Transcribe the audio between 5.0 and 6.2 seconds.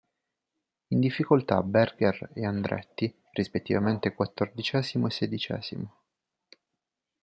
e sedicesimo.